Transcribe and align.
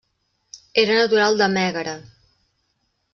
Era 0.83 0.95
natural 0.99 1.37
de 1.41 1.49
Mègara. 1.57 1.93